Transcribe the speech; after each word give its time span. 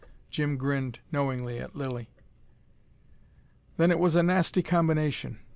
Jim 0.31 0.57
grinned 0.57 0.97
knowingly 1.11 1.59
at 1.59 1.75
Lilly. 1.75 2.09
"Then 3.77 3.91
it 3.91 3.99
was 3.99 4.15
a 4.15 4.23
nasty 4.23 4.63
combination. 4.63 5.37